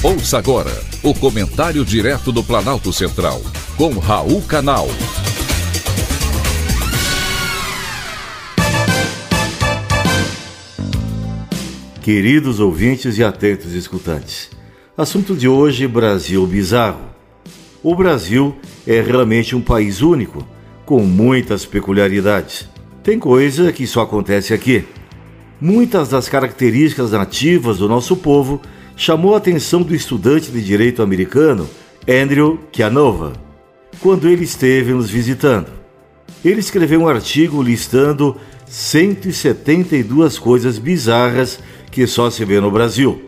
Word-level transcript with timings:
Ouça 0.00 0.38
agora 0.38 0.70
o 1.02 1.12
comentário 1.12 1.84
direto 1.84 2.30
do 2.30 2.40
Planalto 2.40 2.92
Central, 2.92 3.42
com 3.76 3.98
Raul 3.98 4.40
Canal. 4.42 4.86
Queridos 12.00 12.60
ouvintes 12.60 13.18
e 13.18 13.24
atentos 13.24 13.72
escutantes, 13.72 14.50
assunto 14.96 15.34
de 15.34 15.48
hoje: 15.48 15.88
Brasil 15.88 16.46
bizarro. 16.46 17.10
O 17.82 17.92
Brasil 17.96 18.56
é 18.86 19.00
realmente 19.00 19.56
um 19.56 19.60
país 19.60 20.00
único, 20.00 20.46
com 20.86 21.00
muitas 21.00 21.66
peculiaridades. 21.66 22.68
Tem 23.02 23.18
coisa 23.18 23.72
que 23.72 23.84
só 23.84 24.02
acontece 24.02 24.54
aqui. 24.54 24.84
Muitas 25.60 26.10
das 26.10 26.28
características 26.28 27.10
nativas 27.10 27.78
do 27.78 27.88
nosso 27.88 28.16
povo 28.16 28.62
chamou 28.98 29.36
a 29.36 29.38
atenção 29.38 29.80
do 29.80 29.94
estudante 29.94 30.50
de 30.50 30.60
direito 30.60 31.02
americano 31.02 31.70
Andrew 32.06 32.58
Chianova, 32.72 33.32
quando 34.00 34.26
ele 34.26 34.42
esteve 34.42 34.92
nos 34.92 35.08
visitando. 35.08 35.68
Ele 36.44 36.58
escreveu 36.58 37.02
um 37.02 37.08
artigo 37.08 37.62
listando 37.62 38.36
172 38.66 40.36
coisas 40.36 40.78
bizarras 40.78 41.60
que 41.92 42.08
só 42.08 42.28
se 42.28 42.44
vê 42.44 42.60
no 42.60 42.72
Brasil. 42.72 43.22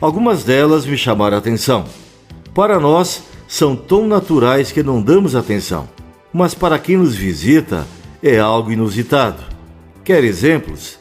Algumas 0.00 0.42
delas 0.42 0.84
me 0.84 0.98
chamaram 0.98 1.36
a 1.36 1.38
atenção. 1.38 1.84
Para 2.52 2.80
nós, 2.80 3.22
são 3.46 3.76
tão 3.76 4.08
naturais 4.08 4.72
que 4.72 4.82
não 4.82 5.00
damos 5.00 5.36
atenção, 5.36 5.88
mas 6.32 6.54
para 6.54 6.78
quem 6.78 6.96
nos 6.96 7.14
visita, 7.14 7.86
é 8.20 8.40
algo 8.40 8.72
inusitado. 8.72 9.44
Quer 10.02 10.24
exemplos? 10.24 10.98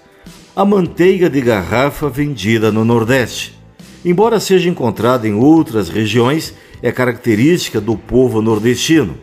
A 0.56 0.64
manteiga 0.64 1.32
de 1.32 1.42
garrafa 1.42 2.10
vendida 2.10 2.72
no 2.72 2.86
Nordeste. 2.86 3.63
Embora 4.06 4.40
seja 4.40 4.70
encontrada 4.70 5.28
em 5.28 5.34
outras 5.34 5.88
regiões, 5.88 6.54
é 6.82 6.92
característica 6.92 7.80
do 7.80 7.98
povo 7.98 8.42
nordestino. 8.42 9.18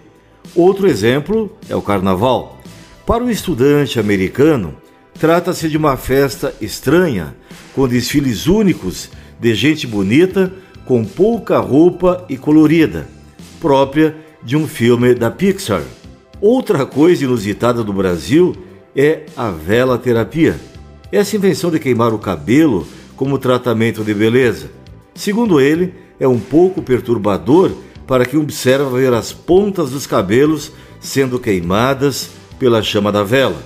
Outro 0.55 0.89
exemplo 0.89 1.55
é 1.69 1.77
o 1.77 1.83
carnaval. 1.83 2.59
Para 3.06 3.23
o 3.23 3.31
estudante 3.31 4.01
americano, 4.01 4.75
trata-se 5.19 5.69
de 5.69 5.77
uma 5.77 5.97
festa 5.97 6.55
estranha, 6.61 7.36
com 7.75 7.86
desfiles 7.86 8.47
únicos 8.47 9.11
de 9.39 9.55
gente 9.55 9.86
bonita 9.86 10.53
com 10.86 11.05
pouca 11.05 11.58
roupa 11.58 12.25
e 12.28 12.36
colorida, 12.36 13.06
própria 13.61 14.17
de 14.42 14.56
um 14.56 14.67
filme 14.67 15.14
da 15.14 15.31
Pixar. 15.31 15.83
Outra 16.41 16.86
coisa 16.86 17.25
inusitada 17.25 17.84
do 17.84 17.92
Brasil 17.92 18.56
é 18.97 19.25
a 19.36 19.51
vela 19.51 19.98
terapia. 19.98 20.58
Essa 21.12 21.36
invenção 21.36 21.70
de 21.70 21.78
queimar 21.78 22.14
o 22.14 22.19
cabelo 22.19 22.86
como 23.21 23.37
tratamento 23.37 24.03
de 24.03 24.15
beleza. 24.15 24.71
Segundo 25.15 25.61
ele, 25.61 25.93
é 26.19 26.27
um 26.27 26.41
pouco 26.41 26.81
perturbador 26.81 27.71
para 28.07 28.25
quem 28.25 28.41
observa 28.41 28.97
ver 28.99 29.13
as 29.13 29.31
pontas 29.31 29.91
dos 29.91 30.07
cabelos 30.07 30.73
sendo 31.01 31.39
queimadas 31.39 32.31
pela 32.59 32.83
chama 32.83 33.13
da 33.13 33.23
vela. 33.23 33.63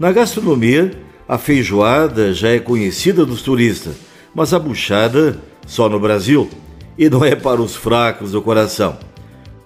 Na 0.00 0.10
gastronomia, 0.12 0.98
a 1.28 1.36
feijoada 1.36 2.32
já 2.32 2.48
é 2.48 2.58
conhecida 2.58 3.26
dos 3.26 3.42
turistas, 3.42 3.96
mas 4.34 4.54
a 4.54 4.58
buchada 4.58 5.42
só 5.66 5.90
no 5.90 6.00
Brasil. 6.00 6.48
E 6.96 7.10
não 7.10 7.22
é 7.22 7.36
para 7.36 7.60
os 7.60 7.76
fracos 7.76 8.32
do 8.32 8.40
coração. 8.40 8.96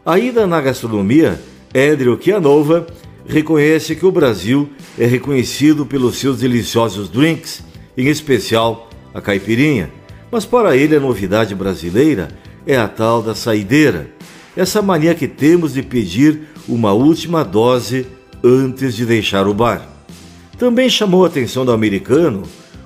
Ainda 0.05 0.45
na 0.45 0.61
gastronomia, 0.61 1.41
Andrew 1.73 2.19
Chianova 2.21 2.85
reconhece 3.25 3.95
que 3.95 4.05
o 4.05 4.11
Brasil 4.11 4.71
é 4.99 5.07
reconhecido 5.07 5.87
pelos 5.87 6.17
seus 6.17 6.41
deliciosos 6.41 7.09
drinks, 7.09 7.63
em 7.97 8.09
especial 8.09 8.90
a 9.15 9.21
caipirinha. 9.21 9.91
Mas 10.31 10.45
para 10.45 10.77
ele 10.77 10.97
a 10.97 11.01
novidade 11.01 11.55
brasileira 11.55 12.29
é 12.67 12.77
a 12.77 12.87
tal 12.87 13.23
da 13.23 13.35
saideira, 13.35 14.11
essa 14.57 14.83
mania 14.83 15.15
que 15.15 15.27
temos 15.27 15.75
de 15.75 15.83
pedir 15.83 16.49
uma 16.69 16.93
última 16.93 17.45
dose 17.45 18.07
antes 18.43 18.95
de 18.95 19.05
deixar 19.05 19.47
o 19.47 19.55
bar. 19.55 19.87
Também 20.59 20.89
chamou 20.89 21.25
a 21.25 21.29
atenção 21.29 21.65
do 21.65 21.73
americano 21.73 22.43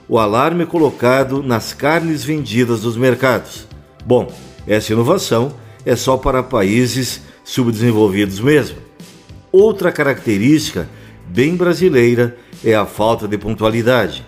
o 0.08 0.18
alarme 0.18 0.66
colocado 0.66 1.42
nas 1.42 1.72
carnes 1.72 2.22
vendidas 2.22 2.82
nos 2.82 2.96
mercados. 2.96 3.66
Bom, 4.04 4.30
essa 4.66 4.92
inovação 4.92 5.54
é 5.84 5.96
só 5.96 6.16
para 6.16 6.42
países 6.42 7.22
subdesenvolvidos 7.42 8.38
mesmo. 8.38 8.78
Outra 9.50 9.90
característica 9.90 10.88
bem 11.26 11.56
brasileira 11.56 12.36
é 12.64 12.74
a 12.74 12.86
falta 12.86 13.26
de 13.26 13.38
pontualidade. 13.38 14.24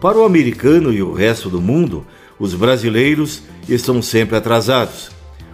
Para 0.00 0.18
o 0.18 0.24
americano 0.24 0.92
e 0.92 1.02
o 1.02 1.12
resto 1.12 1.48
do 1.48 1.60
mundo, 1.60 2.06
os 2.38 2.54
brasileiros 2.54 3.42
estão 3.66 4.02
sempre 4.02 4.36
atrasados. 4.36 5.10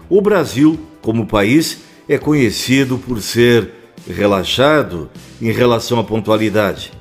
O 0.09 0.21
Brasil, 0.21 0.79
como 1.01 1.27
país, 1.27 1.79
é 2.09 2.19
conhecido 2.19 2.99
por 2.99 3.21
ser 3.23 3.71
relaxado 4.09 5.09
em 5.41 5.53
relação 5.53 6.01
à 6.01 6.05
pontualidade. 6.05 6.93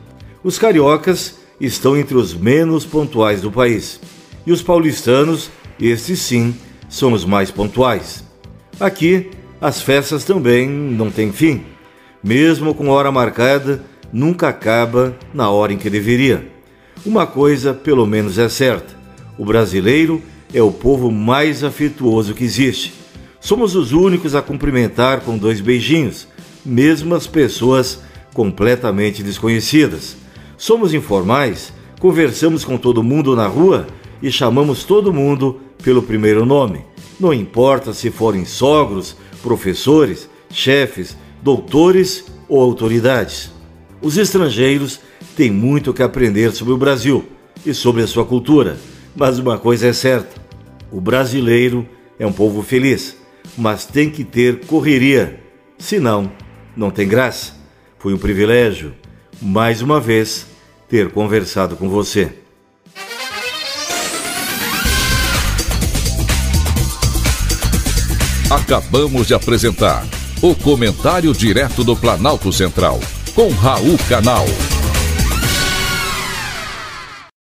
Os 0.44 0.59
cariocas 0.59 1.40
estão 1.59 1.97
entre 1.97 2.16
os 2.16 2.34
menos 2.34 2.85
pontuais 2.85 3.41
do 3.41 3.52
país. 3.52 4.00
E 4.46 4.52
os 4.52 4.62
paulistanos, 4.62 5.50
estes 5.79 6.19
sim, 6.19 6.56
são 6.88 7.12
os 7.12 7.25
mais 7.25 7.50
pontuais. 7.50 8.23
Aqui, 8.79 9.31
as 9.59 9.81
festas 9.81 10.23
também 10.23 10.69
não 10.69 11.09
têm 11.09 11.31
fim. 11.31 11.63
Mesmo 12.23 12.75
com 12.75 12.90
hora 12.90 13.12
marcada, 13.12 13.84
nunca 14.13 14.47
acaba 14.47 15.16
na 15.34 15.50
hora 15.50 15.73
em 15.73 15.78
que 15.78 15.90
deveria. 15.90 16.51
Uma 17.04 17.26
coisa, 17.26 17.74
pelo 17.74 18.06
menos, 18.06 18.38
é 18.38 18.48
certa: 18.48 18.96
o 19.36 19.44
brasileiro 19.44 20.22
é 20.54 20.62
o 20.62 20.72
povo 20.72 21.12
mais 21.12 21.64
afetuoso 21.64 22.36
que 22.36 22.44
existe. 22.44 22.94
Somos 23.40 23.76
os 23.76 23.92
únicos 23.92 24.36
a 24.36 24.42
cumprimentar 24.42 25.22
com 25.22 25.36
dois 25.36 25.60
beijinhos, 25.60 26.28
mesmo 26.64 27.16
as 27.16 27.26
pessoas 27.26 28.00
completamente 28.36 29.24
desconhecidas. 29.24 30.16
Somos 30.56 30.94
informais, 30.94 31.74
conversamos 32.00 32.64
com 32.64 32.78
todo 32.78 33.02
mundo 33.02 33.36
na 33.36 33.48
rua 33.48 33.88
e 34.22 34.32
chamamos 34.32 34.84
todo 34.84 35.12
mundo 35.12 35.60
pelo 35.84 36.04
primeiro 36.04 36.46
nome. 36.46 36.86
Não 37.20 37.34
importa 37.34 37.94
se 37.94 38.12
forem 38.12 38.46
sogros, 38.46 39.16
professores, 39.42 40.30
chefes, 40.52 41.18
doutores 41.42 42.26
ou 42.48 42.62
autoridades. 42.62 43.52
Os 44.04 44.18
estrangeiros 44.18 45.00
têm 45.41 45.50
muito 45.50 45.91
que 45.91 46.03
aprender 46.03 46.52
sobre 46.52 46.72
o 46.72 46.78
Brasil 46.78 47.28
e 47.66 47.74
sobre 47.74 48.03
a 48.03 48.07
sua 48.07 48.24
cultura, 48.24 48.78
mas 49.16 49.40
uma 49.40 49.57
coisa 49.57 49.88
é 49.88 49.94
certa: 49.94 50.40
o 50.91 51.02
brasileiro 51.02 51.84
é 52.19 52.28
um 52.28 52.31
povo 52.31 52.62
feliz, 52.62 53.18
mas 53.57 53.84
tem 53.84 54.07
que 54.07 54.24
ter 54.24 54.59
correria, 54.68 55.41
senão 55.79 56.31
não 56.78 56.91
tem 56.91 57.07
graça. 57.07 57.56
Foi 57.97 58.13
um 58.13 58.19
privilégio, 58.19 58.94
mais 59.41 59.81
uma 59.81 60.00
vez, 60.00 60.46
ter 60.88 61.09
conversado 61.09 61.75
com 61.75 61.90
você. 61.90 62.31
Acabamos 68.47 69.25
de 69.25 69.34
apresentar 69.34 70.06
o 70.40 70.53
Comentário 70.53 71.34
Direto 71.34 71.84
do 71.84 71.96
Planalto 71.96 72.53
Central, 72.53 73.00
com 73.34 73.50
Raul 73.50 73.97
Canal. 74.08 74.46